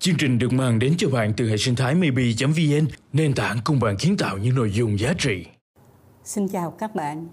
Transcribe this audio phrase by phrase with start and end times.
[0.00, 3.80] Chương trình được mang đến cho bạn từ hệ sinh thái maybe.vn, nền tảng cùng
[3.80, 5.46] bạn kiến tạo những nội dung giá trị.
[6.24, 7.26] Xin chào các bạn.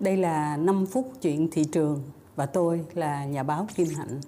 [0.00, 2.02] Đây là 5 phút chuyện thị trường
[2.36, 4.20] và tôi là nhà báo Kim Hạnh.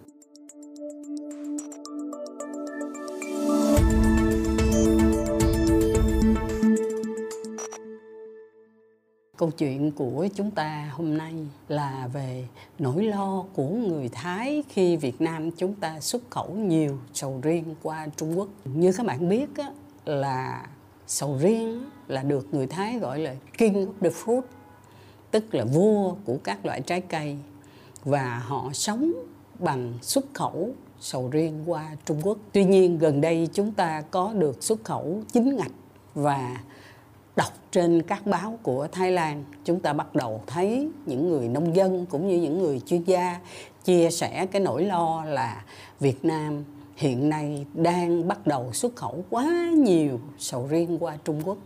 [9.42, 11.34] Câu chuyện của chúng ta hôm nay
[11.68, 12.44] là về
[12.78, 17.74] nỗi lo của người Thái khi Việt Nam chúng ta xuất khẩu nhiều sầu riêng
[17.82, 18.48] qua Trung Quốc.
[18.64, 19.72] Như các bạn biết á,
[20.04, 20.66] là
[21.06, 24.42] sầu riêng là được người Thái gọi là king of the fruit,
[25.30, 27.36] tức là vua của các loại trái cây
[28.04, 29.12] và họ sống
[29.58, 30.70] bằng xuất khẩu
[31.00, 32.38] sầu riêng qua Trung Quốc.
[32.52, 35.72] Tuy nhiên gần đây chúng ta có được xuất khẩu chính ngạch
[36.14, 36.56] và
[37.36, 41.76] đọc trên các báo của Thái Lan chúng ta bắt đầu thấy những người nông
[41.76, 43.40] dân cũng như những người chuyên gia
[43.84, 45.64] chia sẻ cái nỗi lo là
[46.00, 46.64] Việt Nam
[46.96, 51.58] hiện nay đang bắt đầu xuất khẩu quá nhiều sầu riêng qua Trung Quốc.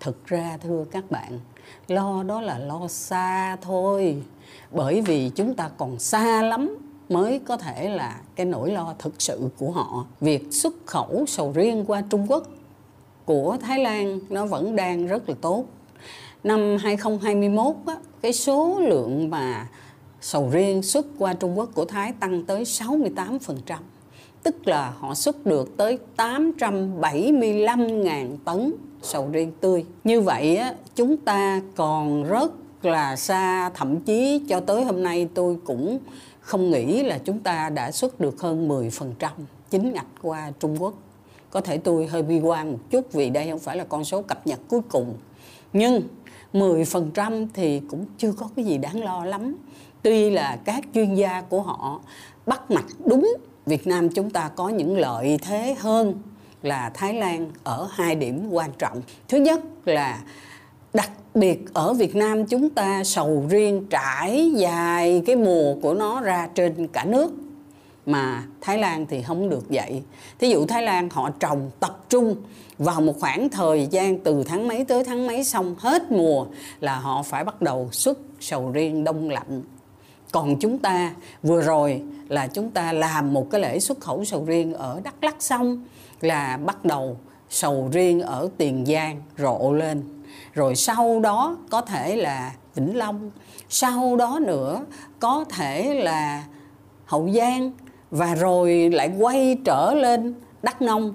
[0.00, 1.40] Thực ra thưa các bạn,
[1.88, 4.22] lo đó là lo xa thôi.
[4.70, 9.22] Bởi vì chúng ta còn xa lắm mới có thể là cái nỗi lo thực
[9.22, 10.06] sự của họ.
[10.20, 12.46] Việc xuất khẩu sầu riêng qua Trung Quốc
[13.26, 15.64] của Thái Lan nó vẫn đang rất là tốt.
[16.44, 19.68] Năm 2021 á, cái số lượng mà
[20.20, 23.38] sầu riêng xuất qua Trung Quốc của Thái tăng tới 68%.
[24.42, 29.84] Tức là họ xuất được tới 875.000 tấn sầu riêng tươi.
[30.04, 32.52] Như vậy á, chúng ta còn rất
[32.82, 35.98] là xa, thậm chí cho tới hôm nay tôi cũng
[36.40, 39.10] không nghĩ là chúng ta đã xuất được hơn 10%
[39.70, 40.94] chính ngạch qua Trung Quốc
[41.56, 44.22] có thể tôi hơi bi quan một chút vì đây không phải là con số
[44.22, 45.14] cập nhật cuối cùng.
[45.72, 46.02] Nhưng
[46.52, 49.56] 10% thì cũng chưa có cái gì đáng lo lắm.
[50.02, 52.00] Tuy là các chuyên gia của họ
[52.46, 53.34] bắt mạch đúng
[53.66, 56.14] Việt Nam chúng ta có những lợi thế hơn
[56.62, 59.02] là Thái Lan ở hai điểm quan trọng.
[59.28, 60.22] Thứ nhất là
[60.94, 66.20] đặc biệt ở Việt Nam chúng ta sầu riêng trải dài cái mùa của nó
[66.20, 67.32] ra trên cả nước
[68.06, 70.02] mà Thái Lan thì không được vậy.
[70.38, 72.36] Thí dụ Thái Lan họ trồng tập trung
[72.78, 76.46] vào một khoảng thời gian từ tháng mấy tới tháng mấy xong hết mùa
[76.80, 79.62] là họ phải bắt đầu xuất sầu riêng đông lạnh.
[80.32, 84.44] Còn chúng ta vừa rồi là chúng ta làm một cái lễ xuất khẩu sầu
[84.44, 85.84] riêng ở Đắk Lắk xong
[86.20, 87.16] là bắt đầu
[87.50, 90.02] sầu riêng ở Tiền Giang rộ lên.
[90.54, 93.30] Rồi sau đó có thể là Vĩnh Long,
[93.68, 94.84] sau đó nữa
[95.18, 96.44] có thể là
[97.04, 97.72] Hậu Giang
[98.10, 101.14] và rồi lại quay trở lên Đắk Nông.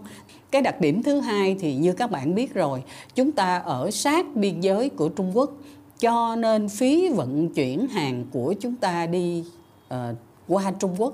[0.52, 2.84] Cái đặc điểm thứ hai thì như các bạn biết rồi
[3.16, 5.52] chúng ta ở sát biên giới của Trung Quốc
[6.00, 9.44] cho nên phí vận chuyển hàng của chúng ta đi
[9.94, 9.98] uh,
[10.48, 11.14] qua Trung Quốc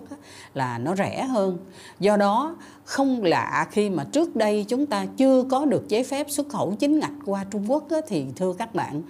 [0.54, 1.58] là nó rẻ hơn.
[2.00, 6.28] Do đó không lạ khi mà trước đây chúng ta chưa có được giấy phép
[6.30, 9.02] xuất khẩu chính ngạch qua Trung Quốc thì thưa các bạn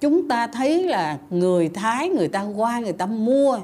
[0.00, 3.58] chúng ta thấy là người Thái người ta qua người ta mua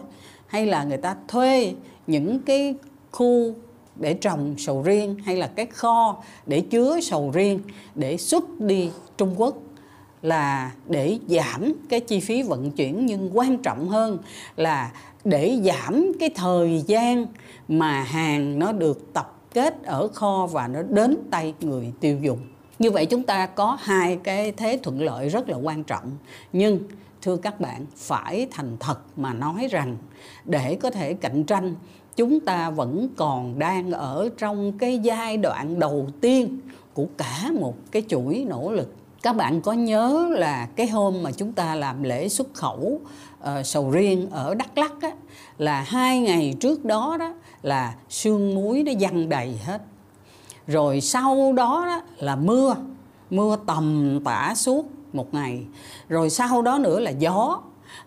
[0.47, 1.75] hay là người ta thuê
[2.09, 2.75] những cái
[3.13, 3.55] khu
[3.97, 7.61] để trồng sầu riêng hay là cái kho để chứa sầu riêng
[7.95, 9.57] để xuất đi Trung Quốc
[10.23, 14.19] là để giảm cái chi phí vận chuyển, nhưng quan trọng hơn
[14.57, 14.93] là
[15.25, 17.27] để giảm cái thời gian
[17.69, 22.39] mà hàng nó được tập kết ở kho và nó đến tay người tiêu dùng.
[22.79, 26.11] Như vậy chúng ta có hai cái thế thuận lợi rất là quan trọng.
[26.53, 26.79] Nhưng
[27.23, 29.97] thưa các bạn phải thành thật mà nói rằng
[30.45, 31.75] để có thể cạnh tranh
[32.17, 36.59] chúng ta vẫn còn đang ở trong cái giai đoạn đầu tiên
[36.95, 38.95] của cả một cái chuỗi nỗ lực.
[39.23, 43.01] Các bạn có nhớ là cái hôm mà chúng ta làm lễ xuất khẩu
[43.41, 45.11] uh, sầu riêng ở Đắk lắc á,
[45.59, 49.83] là hai ngày trước đó đó là sương muối nó văng đầy hết.
[50.67, 52.77] Rồi sau đó, đó là mưa
[53.31, 55.63] mưa tầm tả suốt một ngày.
[56.09, 57.61] Rồi sau đó nữa là gió,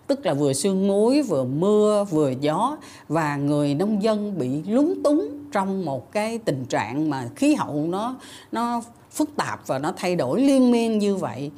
[0.07, 5.03] tức là vừa sương muối, vừa mưa, vừa gió, và người nông dân bị lúng
[5.03, 8.15] túng trong một cái tình trạng mà khí hậu nó
[8.51, 8.81] nó
[9.11, 11.51] phức tạp và nó thay đổi liên miên như vậy.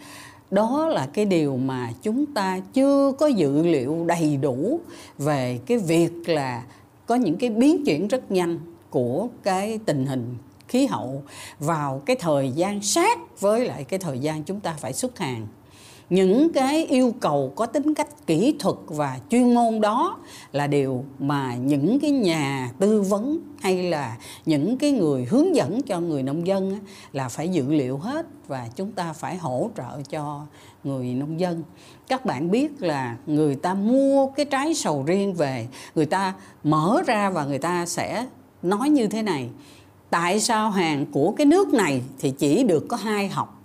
[0.52, 4.80] Đó là cái điều mà chúng ta chưa có dữ liệu đầy đủ
[5.18, 6.64] về cái việc là
[7.06, 8.60] có những cái biến chuyển rất nhanh
[8.90, 10.36] của cái tình hình
[10.74, 11.24] khí hậu
[11.60, 15.48] vào cái thời gian sát với lại cái thời gian chúng ta phải xuất hàng.
[16.10, 20.20] Những cái yêu cầu có tính cách kỹ thuật và chuyên môn đó
[20.52, 25.82] là điều mà những cái nhà tư vấn hay là những cái người hướng dẫn
[25.82, 26.80] cho người nông dân
[27.12, 30.46] là phải dự liệu hết và chúng ta phải hỗ trợ cho
[30.84, 31.64] người nông dân.
[32.08, 36.34] Các bạn biết là người ta mua cái trái sầu riêng về, người ta
[36.64, 38.28] mở ra và người ta sẽ
[38.64, 39.50] nói như thế này
[40.14, 43.62] tại sao hàng của cái nước này thì chỉ được có hai học?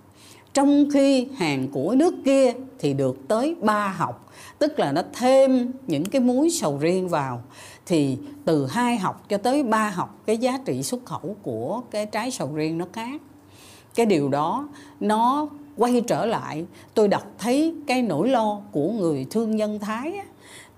[0.54, 5.72] Trong khi hàng của nước kia thì được tới ba học, tức là nó thêm
[5.86, 7.42] những cái muối sầu riêng vào,
[7.86, 12.06] thì từ hai học cho tới ba học, cái giá trị xuất khẩu của cái
[12.06, 13.20] trái sầu riêng nó khác.
[13.94, 14.68] Cái điều đó
[15.00, 20.12] nó quay trở lại, tôi đọc thấy cái nỗi lo của người thương nhân thái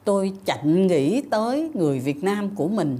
[0.05, 2.99] tôi chạnh nghĩ tới người việt nam của mình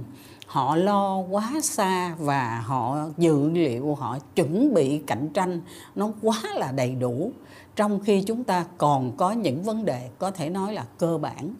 [0.51, 5.61] họ lo quá xa và họ dự liệu họ chuẩn bị cạnh tranh
[5.95, 7.31] nó quá là đầy đủ.
[7.75, 11.53] Trong khi chúng ta còn có những vấn đề có thể nói là cơ bản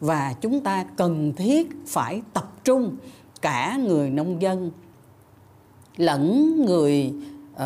[0.00, 2.96] và chúng ta cần thiết phải tập trung
[3.40, 4.70] cả người nông dân
[5.96, 7.12] lẫn người
[7.54, 7.60] uh,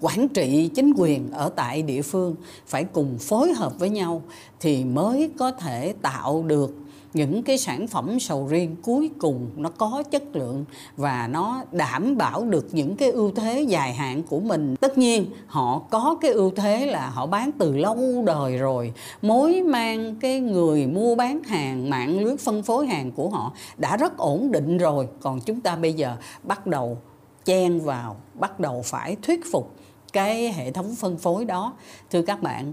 [0.00, 2.36] quản trị chính quyền ở tại địa phương
[2.66, 4.22] phải cùng phối hợp với nhau
[4.60, 6.83] thì mới có thể tạo được
[7.14, 10.64] những cái sản phẩm sầu riêng cuối cùng nó có chất lượng
[10.96, 14.76] và nó đảm bảo được những cái ưu thế dài hạn của mình.
[14.76, 18.92] Tất nhiên, họ có cái ưu thế là họ bán từ lâu đời rồi.
[19.22, 23.96] Mối mang cái người mua bán hàng, mạng lưới phân phối hàng của họ đã
[23.96, 25.08] rất ổn định rồi.
[25.20, 26.98] Còn chúng ta bây giờ bắt đầu
[27.44, 29.74] chen vào, bắt đầu phải thuyết phục
[30.12, 31.72] cái hệ thống phân phối đó.
[32.10, 32.72] Thưa các bạn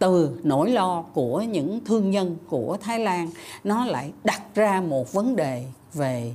[0.00, 3.30] từ nỗi lo của những thương nhân của Thái Lan,
[3.64, 5.64] nó lại đặt ra một vấn đề
[5.94, 6.34] về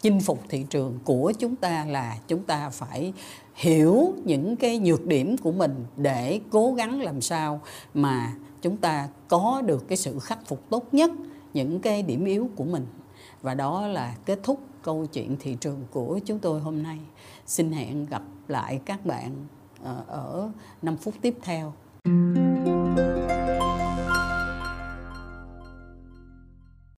[0.00, 3.12] chinh phục thị trường của chúng ta là chúng ta phải
[3.54, 7.60] hiểu những cái nhược điểm của mình để cố gắng làm sao
[7.94, 8.32] mà
[8.62, 11.10] chúng ta có được cái sự khắc phục tốt nhất
[11.54, 12.86] những cái điểm yếu của mình.
[13.42, 16.98] Và đó là kết thúc câu chuyện thị trường của chúng tôi hôm nay.
[17.46, 19.46] Xin hẹn gặp lại các bạn
[19.82, 20.50] ờ, ở
[20.82, 21.72] 5 phút tiếp theo.